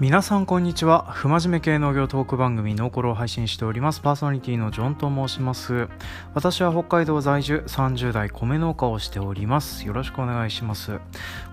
[0.00, 1.04] 皆さんこんにちは。
[1.12, 4.00] 不真面目系農業トーク番組ノーコロを配信しております。
[4.00, 5.90] パーソナリティのジョンと申します。
[6.32, 9.86] 私は北海道在住30代米農家をしております。
[9.86, 11.00] よろしくお願いします。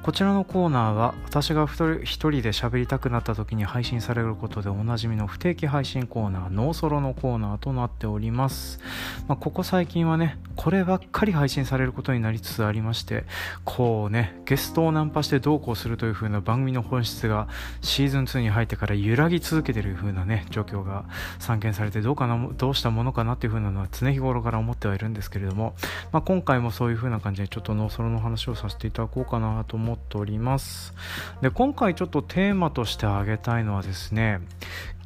[0.07, 8.79] こちらのコーナーは私が一人で喋りたくなった時に配信されることでおなじみの不定期配信コーナーノーソロのコーナーとなっております、
[9.27, 13.25] まあ、ここ最近はねこればっかり配信されることになりつつありまして
[13.65, 17.49] こうねゲストをナンパしてどうこうするという風な番組の本質が
[17.81, 21.05] シーズン2に入ってから揺らぎ続けてる風なね状況が
[21.39, 25.75] 散見されてどうかなどうしたものかなっていう風なのは常日頃から思ってはいるんですけれども、
[26.11, 30.93] まあ、今回もそういう風な感じでちょっとノーソロの話をさせていただこうかなと思っております。
[31.41, 34.39] で今回ちょっとテーマとして挙げたいのはですね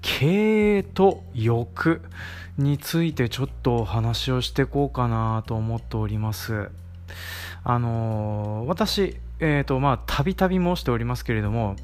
[0.01, 2.01] 経営と欲
[2.57, 6.69] についてちょっとお話をしていこうかなと思っております。
[7.63, 11.75] あのー、私えーとまあ、たびたび申しておりますけれども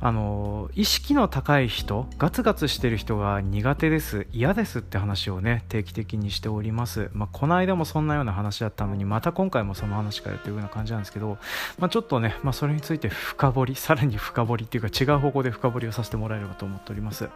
[0.00, 11.38] あの意識の高い人ガツガツしてる人が苦手です嫌ですって話をね定期的にしております、まあ、この間もそんなような話だったのにまた今回もその話かよというような感じなんですけど、
[11.78, 17.28] まあ、ちょっとね、まあ、それについて深掘りさらに深掘りっていうか違う方向で深掘りをさせてもらえればと思っております。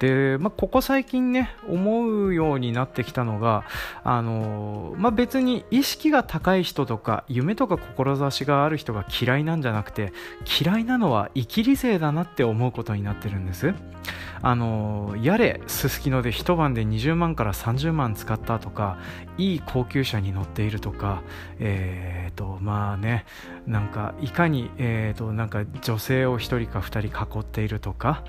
[0.00, 3.64] で、まあ、ここ最近ね思うようになってきたのが
[4.02, 10.12] あの、まあ、別に意識が高い人とか夢とか志がある人が嫌いなんじゃなくて
[10.60, 13.74] 嫌いなのは生き理性だなって思うことになってるんです。
[14.42, 18.98] あのやれすすきので一晩で20万から30万使ったとか
[19.38, 21.22] いい高級車に乗っているとか
[21.60, 23.24] えー、とまあね
[23.66, 28.22] なんかいかに、えーと、なんか女性を1人か2人囲っているとか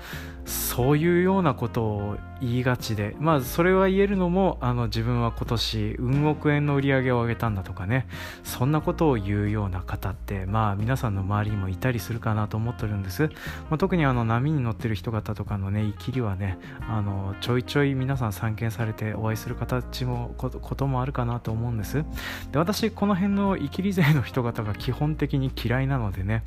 [0.46, 3.14] そういうようなことを言いがちで。
[3.20, 8.08] まあそれは言えるのもあの自分は今年運億円の売り上げを上げたんだとかね。
[8.42, 13.24] そんなことを言うような方ってまあ皆さんの周りにもいたりするかなと思ってるんです、
[13.70, 22.04] まあ、特にあの波に乗ってる人方とかのね生きりはねあのちょいちょい皆さん散見されてお会いする形もこともあるかなと思うんです。
[22.52, 26.42] で私この辺の生きり勢の人方が基本的的に嫌いなのでね。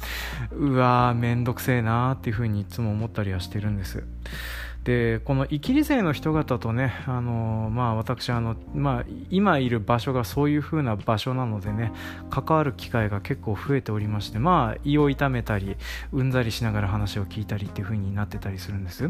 [0.51, 4.03] うわーめんどくせえなーっていうふうにいつも思ったりはしてるんです。
[4.83, 11.91] でこの生きり勢の人方とねあの、まあ、私あの、まあ、今いる場所がそういう風な場所なのでね
[12.29, 15.75] 関わる機会が結構増えておりましてまあ胃を痛めたり
[16.13, 19.09] うんざりしながら話を聞いたりっていう風になってたりするんです。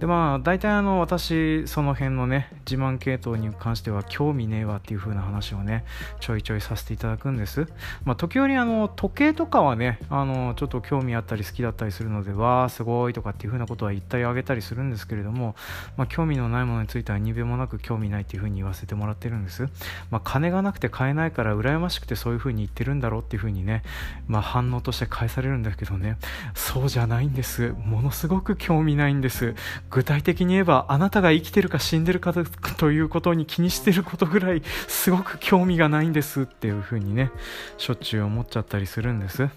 [0.00, 5.84] でまあ大体あの私その辺のね自慢系統に関しては興味ねえわっていう風な話をね
[6.20, 7.68] ちょいちょいさせていただくんです、
[8.04, 15.54] まあ、時折あの時計とかはねあのちょっと興味あったり好きだったりするのでわあすごいとかっていう風なことは言ったりあげたりするんですけれども、
[15.96, 19.68] まあ、興味のないものについてはにべもなく興味ないっていうふうに言わせてもらってるんです、
[20.10, 23.82] まあ、金がなくて買えないから羨ましくてそういうふうに言ってるんだろうっていうふうにね、
[24.26, 26.16] まあ、反応として返されるんだけどね。
[26.54, 27.74] そうじゃないんです。
[27.84, 29.54] ものすごく興味ないんです。
[29.90, 37.30] 具体的に言えばあなたが生きてるか死んでるかということに気にしてることぐらいすごく興味がないんですっていうふうにね
[37.78, 39.48] しょっちゅう思っちゃったりするんです。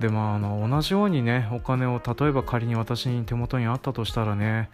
[0.00, 4.70] でまああの同じようにねお金を例えば仮に私に手元にあったとしたらね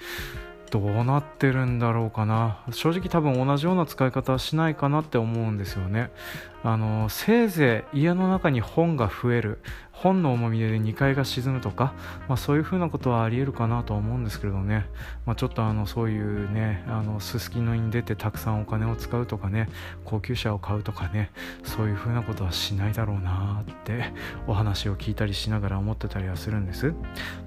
[0.71, 2.65] どうなってるんだろうかな。
[2.73, 6.11] 正直多分同じような使い方はしないかなって思うんですよね。
[6.65, 9.61] あのせいぜい家の中に本が増える。
[9.95, 11.95] 本の重みで2階が沈むとか、
[12.29, 14.87] まあ、そういうふうなことはありえるかなとは思うんですけれどね、
[15.25, 19.69] まあ、ちょっとあのそういうねあのすすきのに出てたくさんお金を使うとかね
[20.05, 21.31] 高級車を買うとかね
[21.63, 24.13] そういうふうなことはしないだろうなって
[24.47, 26.93] お話を聞いたりしながら思ってたりはするんです、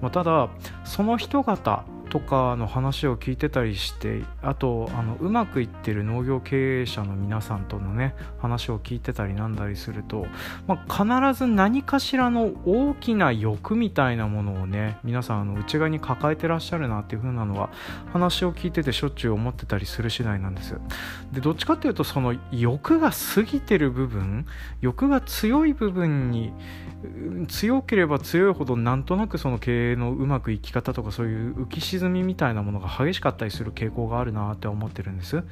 [0.02, 0.50] まあ、ただ
[0.86, 10.26] その人方とかの話を聞いてたりしてあとあのうまくいってる農業経営者の皆さんとのね話を聞いてたりなんだりすると、
[10.68, 17.70] まあ、必ず何かしらのの大きな欲みたいなものをね皆さんあの内側に抱えてらっしゃるなっていう風なのは
[18.14, 20.76] 話を聞いててしょっちゅう思ってたりする次第なんです。
[21.32, 24.46] でどっちかっていうとその欲が過ぎてる部分
[24.82, 26.54] 欲が強い部分に
[27.48, 35.44] 強ければ強いほどなんとなくその経営のうまくいき方とかそういう浮き沈みみたいなものが激しかったりする傾向があるなって思ってるんです。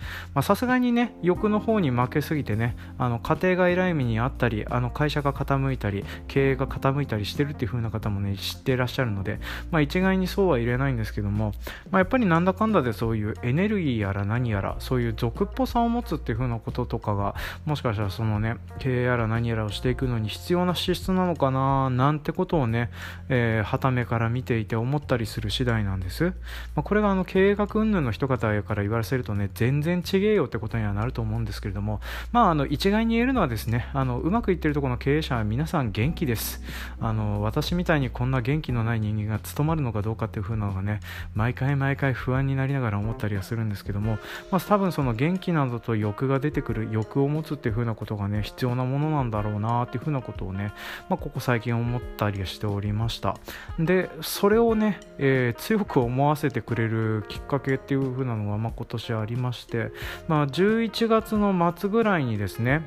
[0.42, 9.40] さすがにね欲の方に負けすぎてねあの家庭が依頼目にあったりあの会社が傾いたり経営が傾いたりしてるっていう風な方もね知っていらっしゃるので、
[9.72, 11.54] まあ、一概にそうは言えないんですけども、
[11.92, 17.36] まあ、やっぱりなんだかんだでそういうエネルギーやら何やらそういう俗っぽさを持つっていう風なこととかが
[17.66, 22.90] もしかしたらそのね経営やら何やらをしていくのに必要な資質なのかななんてことをね、
[23.30, 26.34] はためから見ていて思ったりする次第なんです。
[26.76, 32.02] まあ、これがあの経営学云々の人方から言わせるとね全然違えよってことにはなると思うんですけれども、
[32.32, 36.62] まあ、あの一概に言えるのはですねあのうまくいってるところの経営者は皆さん元気です。
[37.00, 41.00] あの私みたいにこんな元気のない人間が務まるのかどうかっていう風なのがね
[41.34, 44.18] 毎回毎回不安になりながら思ったりはするんですけども、
[44.52, 50.74] まあ、多分その元気などと欲が出てくる欲を持つっていう風なことがね必要なものなんだろうなっていう風なことをね、
[51.10, 53.38] まあ、ここ最近思ったりしておりました。
[53.80, 59.92] でそれをね、えー、強く思わせてくれるきっかけっていう風なのが、まあ、今年ありまして、
[60.28, 62.82] まあ、11月の末ぐらいにですね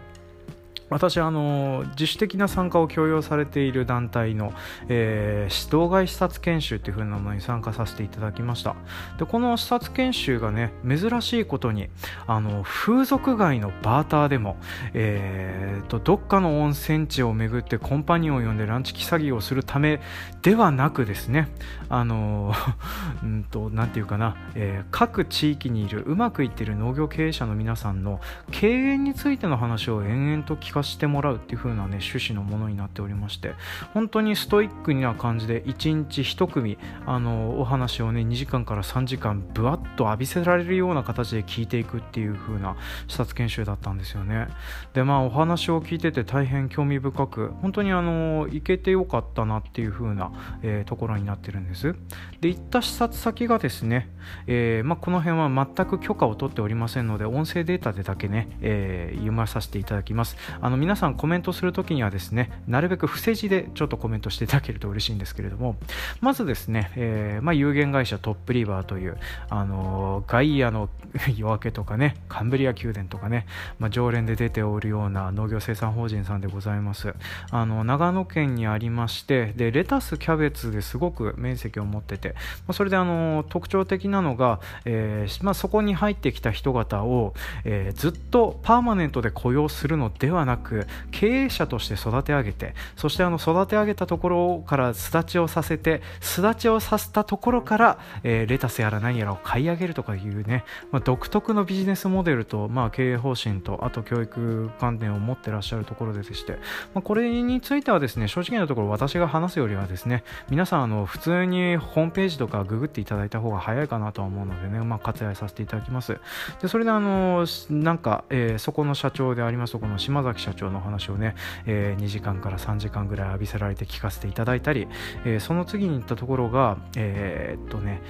[0.90, 4.52] 私あの自主的な参加を強要されている団体の、
[4.88, 8.76] えー、指導外視察研修という風なものに参加させていただきました。
[9.18, 11.88] でこの視察研修がね珍しいことに
[12.26, 14.56] あの風俗街のバーターでも、
[14.94, 20.00] えーと、どっかの温泉地を巡ってコンパニオンを呼んでランチ詐欺をするため
[20.42, 21.48] ではなくですね
[21.88, 22.52] あの
[23.24, 28.20] んとなんていうかな、えー、各地域にいるうまくいっている農業経営者の皆さんの
[28.50, 33.54] 経営についての話を延々と聞かかしてもらうっていう風なね趣旨のものになっておりまして
[33.94, 42.76] 本当にストイックな感じで1日1組あのお話をね2時間から3時間ぶわっと浴びせられるような形で聞いていくっていう風な
[43.08, 44.48] 視察研修だったんですよね。
[44.94, 50.32] でまあお話を聞いてて大変興味深く本当にあの行けてよかったなっていう風な、
[50.62, 51.94] えー、ところになってるんです。
[52.40, 54.10] で行った視察先がですね、
[54.46, 60.36] えー、まあ、この辺は全く許可を取っておりませんので音声データでだけね、えー、読まさせていただきます。
[60.68, 65.76] あの皆さんコメントするときにはですねなるべく伏せ字でちょっとコメントしていただけると嬉しいんですけれども
[66.20, 69.16] まずですね、えー、まあ、有限会社トップリバーという、
[69.48, 70.90] あのガイアの
[71.36, 73.46] 夜明けとかねカンブリア宮殿とかね、
[73.78, 77.14] まあ、常連で出ておるような農業生産法人さんでございます。
[77.50, 82.34] あの長野県にありましてでレタスキャベツですごく面積を持ってて、ま
[82.68, 87.32] あ、それであの特徴的なのが、えー、まあ、そこに入ってきた人方を、
[87.64, 106.52] えー、ずっとパーマネントで雇用するのではなくく経営者として育て上げてそしてあの育て上げたところから巣立ちをさせて巣立ちをさせたところから、えー、レタスやら何やらを買い上げるとかいうね、まあ、独特のビジネスモデルと、まあ、経営方針とあと教育観点を持ってらっしゃるところでして、
[106.94, 116.18] まあ、これについてはですね正直なところ私が話すよりはですね皆さんあの普通にホームページとかググっていただいた方が早いかなとは思うのでね、まあ、割愛させていただきます。
[116.60, 121.34] でそれであのなんか、えー、そこの社長でありますこの島崎社長の話をね、
[121.66, 124.88] えー、2時間から3時間ぐらい浴びせられて聞かせていただいたり、
[125.24, 128.02] えー、その次に行ったところが、えー、っとね、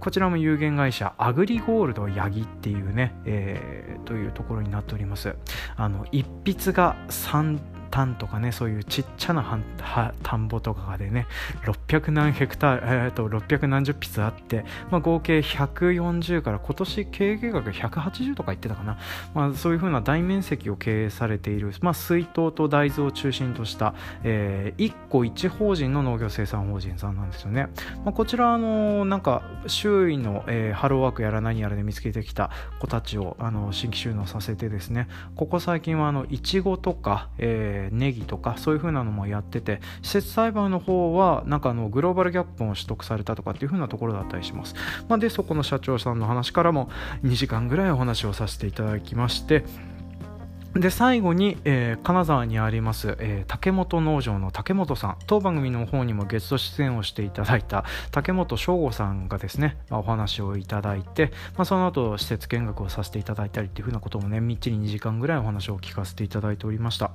[0.00, 5.36] こちらも有限会社アグリゴールドヤギっていうね、えー、というところになっております。
[5.76, 7.58] あの一筆が3
[7.94, 9.56] 単とかねそういうちっちゃな
[10.24, 11.28] 田んぼとかでね
[11.64, 18.98] 600何ヘクタール、えー、と600何十筆あって、まあ、合計140から今年経営計画180とか言ってたかな、
[19.32, 23.94] まあ、そういうふうな大面積を経営されている、まあ、水筒と大豆を中心とした、
[24.24, 27.68] えー、1個1法人の農業生産法人さんなんですよね、
[28.04, 32.50] まあ、こちらあのなんか周囲の、えー、ハローワークやら何やらで見つけてきた
[32.80, 35.06] 子たちをあの新規収納させてですね。
[35.36, 44.74] ここ最近はあのいちごとか、えーネギとかそういう風なのもやってて施設栽培の方はなんかあのグローバルギャップも取得されたとかっていう風なところだったりします、
[45.08, 46.90] まあ、でそこの社長さんの話からも
[47.22, 49.64] 2時間ぐらいお話をさせていただきまして
[50.74, 55.16] で最後に、えー、金沢にあります、えー、竹本農場の竹本さん。
[55.28, 67.12] 当番組の方にもゲスト出演をしていただいた竹本翔吾さんがですね、まあ、お話をいただいて、まあ、その後施設見学をさせていただいたりっていうふうなこともねみっちり2時間ぐらいお話を聞かせていただいておりました。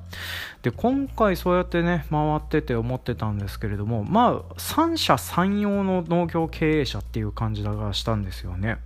[0.61, 8.77] で今回そうやってね回ってて思ってたんですけれどもまあ三者三様の農業経営者っていう感じがしたんですよね。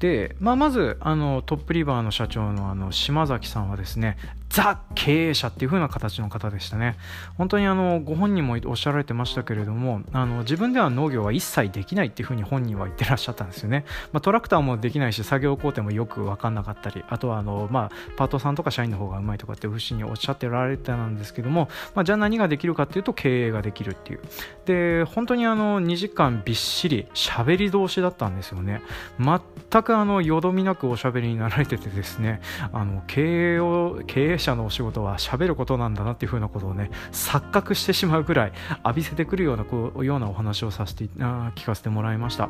[0.00, 4.16] で、まあ、まずあのトップリバーの社長のあの島崎さんはですねね
[4.50, 6.96] ザ経営者っていう風な形の方でしたね。
[7.38, 24.20] 本当にあのご本人もおっしゃられてましたけれどもあの自分では農業は一切できないっていう風に本人は言ってらっしゃったんですよね、まあ、トラクターもできないし作業工程もよく分かんなかったりあとはあの、まあ、パートさんとか社員の方がうまいとかっていうふうにおっしゃってられてたんですけども、まあ、じゃあ何ができるかっていうと経営ができるっていう。
[24.66, 28.82] で本当にあの2時間びっしり喋り通しだったんですよね。
[29.18, 32.40] 全くあのよどみなくおしゃべりになられててですね
[32.72, 38.52] あの経営を経営者のお仕事は喋ることなんだなっていうふうなことをね錯覚してしまうぐらい
[38.84, 42.48] 浴びせてくるようなこうようなお話をさせてあ聞かせてもらいました。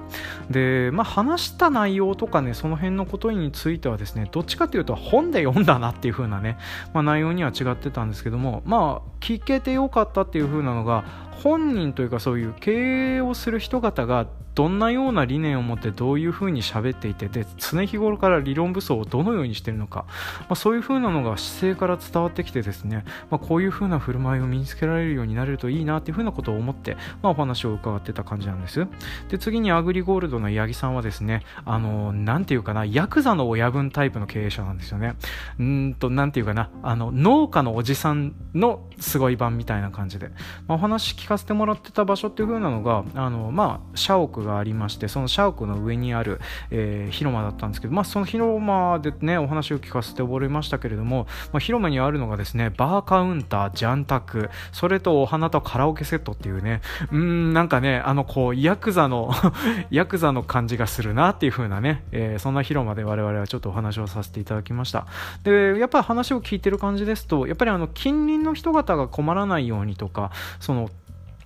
[0.51, 6.59] でまあ話した内容とかねその辺のことについてはですねどっちかというと本で読んだなっていう風なね、
[6.95, 11.05] まあ、内容には違ってたんですけどもまあ聞けてよかったっていう風なのが
[11.43, 20.05] 本人というかそういう経営をする人方がどんなような理念を持ってどういうふうに喋っていてで常日頃から理論武装をどのようにしているのか、
[20.41, 28.87] まあ、そういうふうなのが姿勢から伝わってきてですね、まあ、こういうふうな振る舞いを身につけられるようになれるといいなっていうふうなことを思って、まあ、お話を伺ってた感じなんです。
[29.29, 35.15] で次にアグリゴールドの八木さんはですねあのなんていうかなヤクザの親分タイプの経営者なんですよね。
[35.59, 40.29] うんとなんていうかなあの農家のおじさんのすごい版みたいな感じで、
[40.67, 56.81] まあ、お話聞かせてもらってた場所っていう風なのがあのまあ社屋がありましてその社屋の上にある、えー、広間だったんですけど、まあ、その広間でねお話を聞かせておりましたけれども、まあ、広間にあるのがですねバーカウンタージャンタクそれとお花とカラオケセットっていうね
[57.13, 59.31] うんなんかねあのこうヤクザの
[59.91, 65.07] ヤクザの感じがするなっていう風なね、えー、そんな広間で我々はちょっとお話をさせていただきました。
[65.45, 70.91] でやっぱり話を聞いてる感じですとやっぱりあの近隣の人方が困らないようにとかその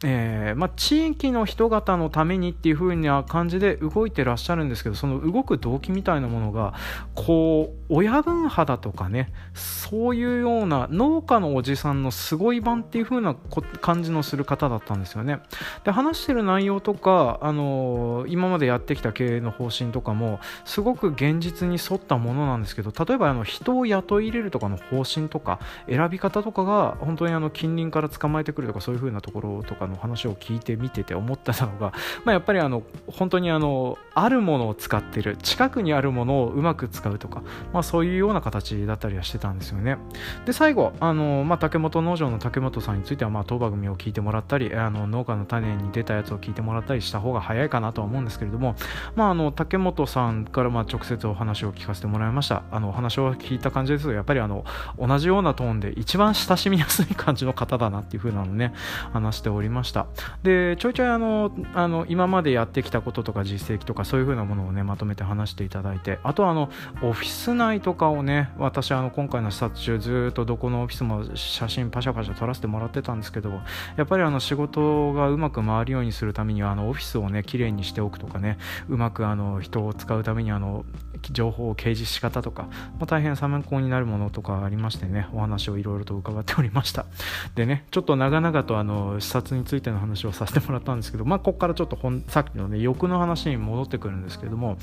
[0.02, 6.74] えー、まあ、地域の人々のためにっていう風な感じで動いてらっしゃるんですけどその動く動機みたいなものが
[7.14, 13.34] こう親分肌とかねそういうような農家のおじさんのすごい版っていう風な
[13.80, 15.40] 感じのする方だったんですよね。
[15.84, 31.92] で話してる内容とか、あのー、今までやってきた経営の方針とかもすごく現実に沿ったものなんですけど例えばあの人を雇い入れるとかの方針とか選び方とかが本当にあの近隣から捕まえてくるとかそういう風なところとかの話を聞いてみてて思ったのが、
[32.24, 39.98] まあ、やっぱりあの本当にあのあるものを使ってる近くにあるものをうまく使うとか、まあ、そういうような形だったりはしてたんですよね。
[40.46, 48.74] で最後あの、まあ、竹本農場の竹本さんについては、まあ、当番組を聞いてもらったりあの農家の種に出たやつを聞いてもらったりした方が早いかなとは思うんですけれども、
[49.14, 52.62] まあ、あの竹本さんからまあ直接お話を聞かせてもらいました。
[52.70, 54.64] あのお話を聞いた感じですとやっぱりあの
[54.98, 58.72] 同じようなトーンで一番親しみやすい感じの方だなっていう風なのね
[59.12, 60.06] 話しておりました。
[60.42, 66.70] でちょいちょいあのあの今までやってきたこととか実績とかそういう風なものをねまとめて話していただいてあとはあの
[67.02, 73.50] オフィス内とかをね私あの今回の視察中ずっとどこのオフィスも写真パシャパシャ撮らせてもらってたんですけど
[73.96, 80.84] やっぱりあの仕事がうまく回るようにするためにはあのオフィスをね綺麗にしておくとかねうまくあの人を使うためにあの
[81.32, 82.64] 情報を掲示し方とか、
[82.98, 87.06] まあ、大変参考になるものとかありましてねお話をいろいろと伺っておりました。
[87.54, 94.76] でねちょっと長々とあの視察についての話をさせてもらったんですけどまあここからちょっとさっきのね欲の話に戻ってくるんですけども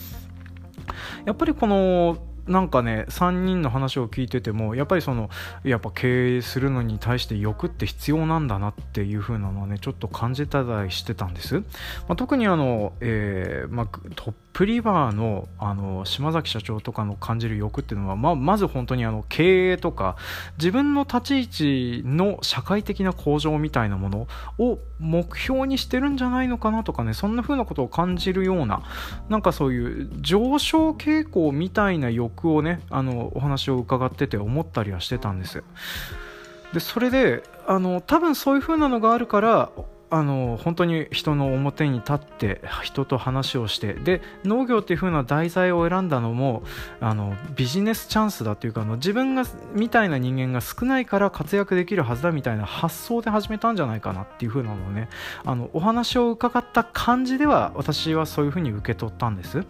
[1.26, 2.18] やっぱりこの
[2.48, 5.30] なんかね3人の話を聞いててもやっぱりその
[5.64, 11.64] やっぱ経営するのに対して欲って必要なんだなっていう風なのはねちょっと感じたりしてたんです、ま
[12.10, 20.18] あ、特にあの、えーまあ、トップリバーのあの島崎社長とかの感じる欲っていうのは、まあ、まず本当にあの経営とか
[20.58, 24.28] 自分の立ち位置の社会的な向上みたいなもの
[24.58, 28.84] を目標にしてるんじゃないのかなとかねそんな風なことを感じるような
[29.30, 35.64] なんかそういう上昇傾向みたいな欲をねあのお話を伺ってて思ったりはしてたんです。
[36.74, 39.72] でそれであの多分そういう風なのがあるから
[40.12, 46.64] あの本当に人の表に立って人と話をしてで農業っていう風な題材を選んだのも
[47.00, 55.08] あのビジネスチャンスだっていうかあの自分がみたいな人間が少ないから活躍できるはずだみたいな発想で始めたんじゃないかなっていう風なのをね
[55.46, 59.64] あのお話を伺った感じでは私はそういう風に受け取ったんです。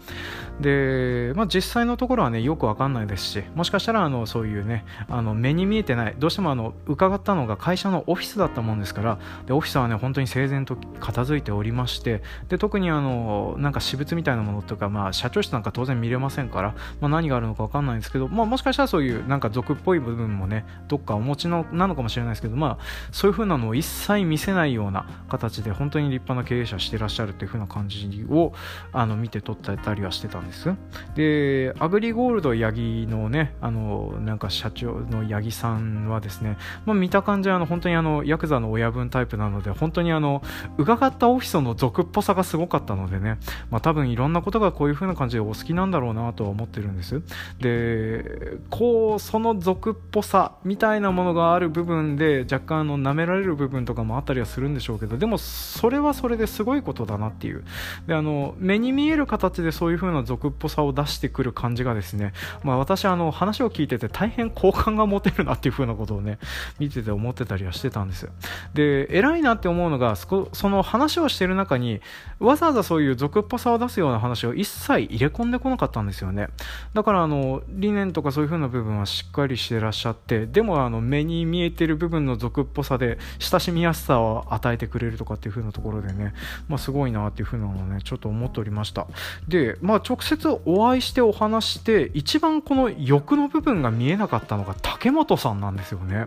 [0.60, 28.54] で、まあ、実際のところはねよくわかんないですしもしかしたらあのそういうねあの目に見えてないどうしてもあの伺ったのが会社のオフィスだったもんですからでオフィスはね本当に整然と片付いておりましてで特にあのなんか私物みたいなものとか、まあ、社長室なんか当然見れませんから、まあ、何があるのか分かんないんですけど、まあ、もしかしたらそういうなんか俗っぽい部分もねどっかお持ちのなのかもしれないですけど、まあ、そういう風なのを一切見せないような形で本当に立派な経営者してらっしゃるっていう風な感じを
[28.92, 30.74] あの見て取ったりはしてたんです。
[31.14, 40.42] でアグリゴールド八木のねあのなんか社長の八木さんはですね、まあ、見た感じあの本当にあのヤクザの親分タイプなので本当にあのの
[40.78, 43.38] 伺ったオフィスの俗っぽさがすごかったのでね、
[43.70, 47.22] まあ、多分いろんなことがこういう風な感じでお好きなんだろうなとは思ってるんです。
[47.60, 57.64] でこうその俗っぽさみたいなものがある部分で若干あの舐められる部分とかもあったりはするんでしょうけどでもそれはそれですごいことだなっていう。
[58.06, 66.38] であの目に見える形でそういう風な俗っぽさを出してくる感じがですね、まあ、私あの話を聞いてて大変好感が持てるなっていう風なことをね
[66.78, 68.28] 見てて思ってたりはしてたんです。
[68.74, 72.00] で偉いなって思うのがその話をしている中に
[72.38, 76.48] わざわざそういう俗っぽさを出すような話を一切入れ込んでこなかったんですよね。
[76.94, 86.34] だからあの理念とかそういう風な部分はしっかりしてらっしゃってでもあの目に見えてる部分の俗っぽさで親しみやすさを与えてくれるとかっていう風なところでね、
[86.68, 89.06] まあ、すごいなっていう風なのをねちょっと思っておりました。
[89.48, 96.26] でまあ直接お会いしてお話して一番この欲の部分が見えなかったのが竹本さんなんですよね。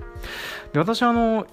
[0.74, 1.48] で私あの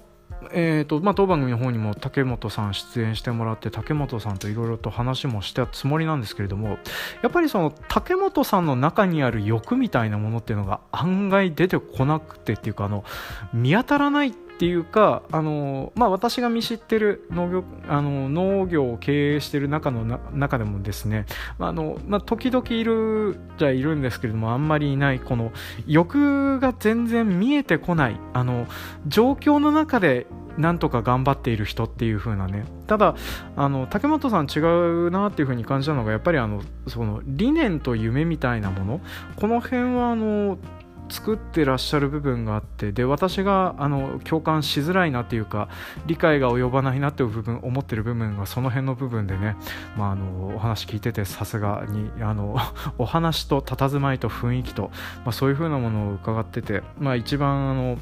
[0.51, 6.77] えーとまあ、当番組の方にも竹本さん出演してもらって竹本さんといろいろと話もしたつもりなんですけれども
[7.21, 13.03] やっぱりその竹本さんの中にある欲みたいなものっていうのが案外出てこなくてっていうかあの
[13.53, 21.25] 見当たらないってていうかあの、まあ、私が見知ってる農業あの農業を経営してる中の中でもですね
[21.59, 25.51] あの、まあ、時々いるじゃいるんですけれどもあんまりいないこの
[25.85, 28.65] 欲が全然見えてこないあの
[29.05, 30.27] 状況の中で
[30.57, 32.63] なんとか頑張っている人っていう風なね。
[32.87, 33.15] ただ
[33.57, 39.01] あの竹本さん違うなっていう風に感じたのがやっぱりあのその理念と夢みたいなもの。
[39.35, 40.57] この辺はあの
[41.13, 45.69] 作ってらっしゃる部分があってで私があの共感しづらいなっていうか
[46.07, 49.55] 理解が及ばないなっていう部分思ってる部分がその辺の部分でね、
[49.95, 52.57] まあ、あのお話聞いててさすがにあの
[52.97, 57.99] お話と佇まいと雰囲気と、まあ、そういう風なものを伺ってて、まあ、一番あの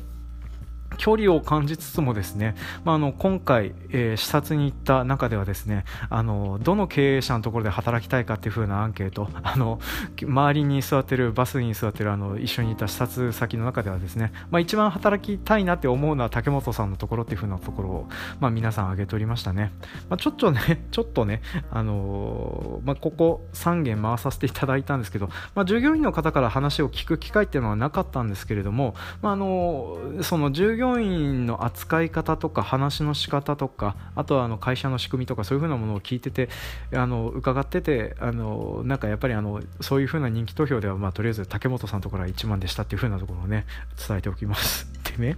[0.98, 9.80] 距離を感じつつもですね、まあ、あの今回、えー、視察に行った中ではですねあのどの経営者のところで働きたいかっていう風なアンケート あの
[10.22, 19.72] 周りに座ってるバスに座ってるあの一緒にいた視察先の中ではですね、まあ、一番働きたいなって思うのは竹本さんのところっていう風なところを、まあ、皆さん挙げておりましたね、
[20.10, 36.50] まあ、ちょっとね ちょっとね、あのー、まあ、ここ3件回させていただいたんですけど、まあ、従業員の方から話を聞く機会っていうのはなかったんですけれども、まあ、あのー、その従業業員の扱い方とか話の仕方とかあとはあの会社の仕組みとかそういうふうなものを聞いてて
[36.92, 43.68] あの伺っててあのなんかやっぱりあのそういうふうな人気投票では、まあ、とりあえず竹本さんのところは1万でしたっていうふうなところをね
[44.08, 44.90] 伝えておきます。
[45.18, 45.38] でね、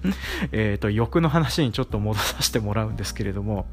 [0.51, 3.65] えーと、欲の話にちょっと戻させてもらうんですけれども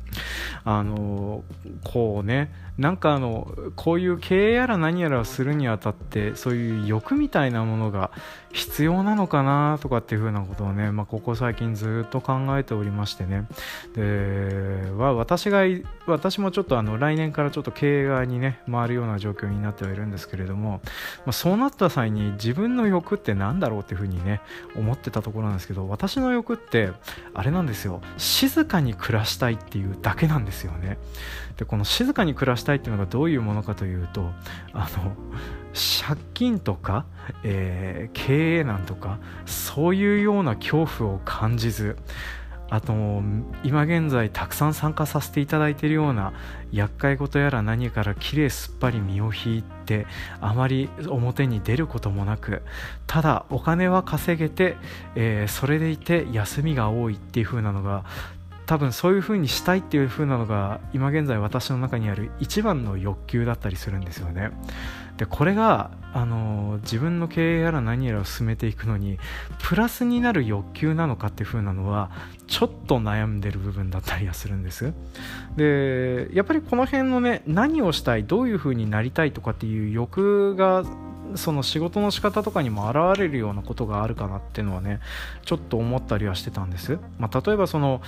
[0.64, 1.44] あの
[1.84, 8.10] こうねなんかあのこういう経営やら何やらするにあたってそういう欲みたいなものが
[8.52, 13.46] 必要なのかなとかっていうふうなことをね、まあ、ここ最近ずっと考えておりましてね。
[13.94, 15.62] では私が
[16.06, 20.80] 私もちょっとあの来年からちょっと経営側にね回るような状況になってはいるんですけれども、
[21.18, 24.40] まあ、そうなった際に自分の欲って何だろうっていうふうにね
[24.76, 26.90] 思ってたところなんですけど私の欲って
[27.34, 28.00] あれなんですよ。
[28.16, 30.98] 静かに暮らしたいっていうだけなんですよね。
[31.56, 34.32] でこの静かに暮らしたいっていうのがどういうものかというと
[34.72, 35.14] あの
[35.72, 37.04] 借金とか、
[37.44, 41.96] えー、経営難とかそういうような恐怖を感じず
[42.70, 42.92] あと
[43.64, 46.32] 今現在たくさん参加させていただいているような
[46.70, 50.06] 厄介事やら何からきれいすっぱり身を引いて
[50.40, 52.62] あまり表に出ることもなく
[53.08, 54.76] ただお金は稼げて、
[55.16, 58.04] えー、それでいて休みが多いっていう風なのが
[58.70, 64.52] 多分そういう風にしたいっていう風なのが今現在私の中にある一番の欲求だったりするんですよね。
[65.16, 69.18] でこれがあの自分の経営やら何やらを進めていくのに
[69.58, 72.12] プラスになる欲求なのかっていう風なのは
[72.46, 74.94] ちょっと悩んでる部分だったりはするんです。
[75.56, 80.84] でやっぱりこの辺のね何をしたいどういう風になりたいとかっていう欲が
[81.34, 85.00] その仕事の仕方とかにも現れるようなことがあるかなっていうのはね
[85.44, 88.00] ちょっと思ったりはしてたんです、まあ、例えばその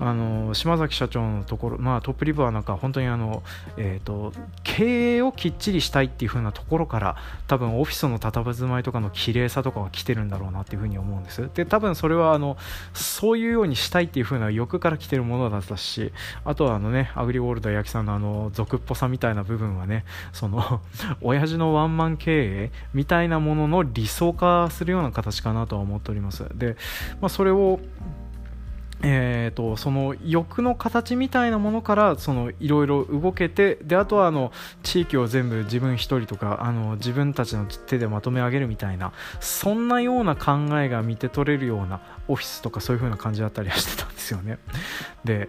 [0.00, 3.42] あの島崎社長のところ、まあ、トップリブはなんか本当にあの、
[3.76, 4.32] えーと、
[4.64, 11.50] 経営をきっちりしたいっていう風なところから多分オフィスの佇まいとかの綺麗さとかが来てるんだろうなっていう風に思うんです。
[11.54, 12.56] で多分それはあの
[12.94, 16.12] そういうようにしたいっていう風な欲から来てるものだったし
[16.44, 20.80] あとはあのねアグリウォールド焼きさんのあの俗っぽさみたいな部分はねその
[21.20, 26.46] 親父のワンマン経営みたいなものの理想化するような形かなとは思っております。
[26.54, 26.76] で、
[27.20, 27.80] まあ、それを
[29.02, 32.16] えーと、その欲の形みたいなものから
[32.60, 44.58] いろいろ動けてであとはあの地域を全部自分一人とかあの自分たちの手でまとめ上げるみたいなそんなような考えが見て取れるようなオフィスとかそういう風な感じだったりはしてたんですよね。
[45.24, 45.48] で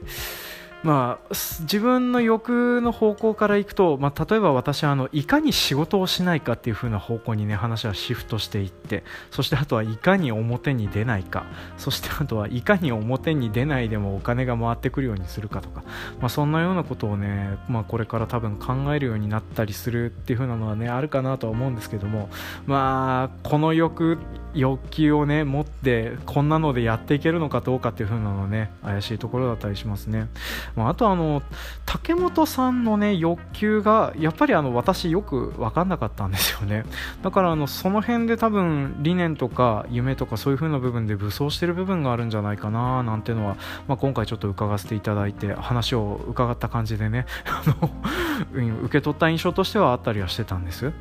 [0.84, 11.46] まあ、自分の欲の方向からいくと、まあ、例えば私はあのいかに仕事をしないかっていう風な方向にね話はシフトしていってそしてあとはいかに表に出ないか
[11.78, 15.84] そしてあとはいかに表に出ないでもお金が回ってくるようにするかとか、
[16.20, 22.30] まあ、そんなようなことをね、まあ、これから多分考えるようになったりするっていう風なのはねあるかなとは思うんですけども
[22.66, 24.18] まあこの欲
[24.54, 30.28] 欲求をね持ってこんなのでやっていけるのかどうかっていう風なのね怪しいところだったりしますね、
[30.76, 31.42] まあ、あとあの
[31.86, 36.86] 竹本さんのね欲求がやっぱりあの私よく分かんなかったんですよね。
[37.22, 47.26] だからあのその辺で多分理念とか夢とかそういう風な部分で武装してる部分があるんじゃないかななんていうのは、まあ、今回ちょっと伺わせていただいて話を伺った感じでね
[48.54, 50.92] 受け取った印象としてはあったりはしてたんです。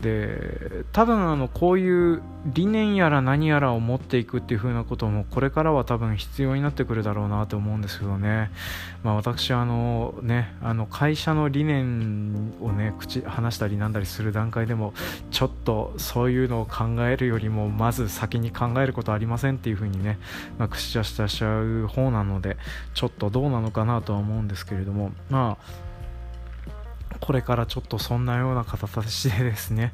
[0.00, 8.50] で多分あのこういう理念やら何やらを持っていくっていう風なこともこれからは多分必要になってくるだろうなと思うんですけどね、
[9.02, 14.94] まあ、私あのねあの会社の理念をね口話したりなんだりする段階でも
[15.30, 20.18] ちょっとそういうのを考えるよりもまず先に考えることありませんっていう風にね、
[20.58, 22.56] まあ、口出しちゃう方なので
[22.94, 25.90] ちょっとどうなのかなとは思うんですけれどもまあ
[27.20, 29.92] これからちょっとそんなような形でですね、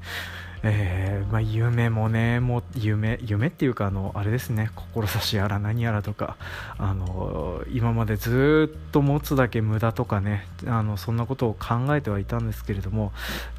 [0.68, 6.37] えー、まあ、夢もねもう夢夢っていうかあのあれですね志やら何やらとか
[6.79, 13.12] あの今までずっと持つだけ無駄とかねあのそんなことを考えてはいたんですけれども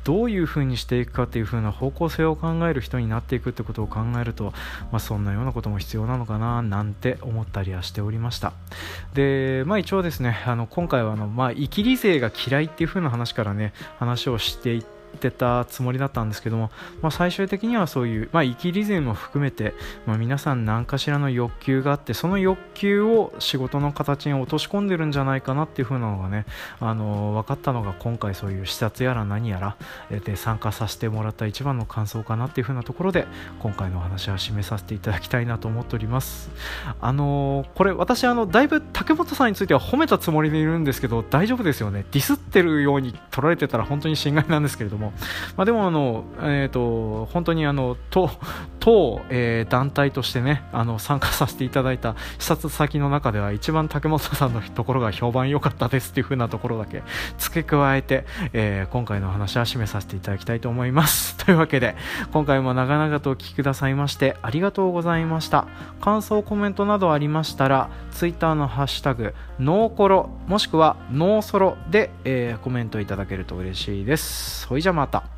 [0.04, 4.54] どういうふうにしていくかっていう風な方向性を考える人になっていくってことを考えると、
[4.92, 8.54] まあ、そんなようなことも必要なのかななんて思ったりはしておりました。
[9.14, 19.74] で、まあ、一応ですねあの今回はあの、まあ、生きり勢が嫌いっていう風な話からね話をしていっててたつもりだったんですけども、まあ、最終的にはそういう、まあ、生きり勢も含めて、
[20.06, 26.46] まあ、皆さん何かしらの欲求があってその欲求を仕事の形に落とし込んでるんじゃないかなっていう風なのがね、
[26.80, 29.76] あの分かったのが今回そういう視察やら何やら
[30.10, 33.28] で参加させてもらった一番の感想かなっていう風なところで
[33.60, 36.50] 今回のお話は締めさせていただきたいなと思っております。
[37.02, 42.06] あのこれ私あのだいぶ竹本さんについては褒めたつもりでいるんですけど大丈夫ですよね。
[42.12, 45.14] ディスってるように取られてたら本当に心外なんですけれどもも、
[45.56, 48.30] まあ、でもあの、えーと、本当にあの当
[48.88, 57.04] 当、えー、団体としてねあの参加させていただいた視察先の中では一番竹本さんのところが評判良かったですっていう風なところだけ
[57.38, 61.36] 付け加えて、えー、今回の話は締めさせていただきたいと思います。
[61.46, 61.98] というわけで
[62.32, 65.68] 今回も長々とお聴きくださいましてありがとうございました。
[66.00, 74.62] 感想コメントなどありましたら Twitter のハッシュタグノーコロもしくはノーソロで、えー、コメントいただけると嬉しいです。
[74.62, 75.37] それじゃまた。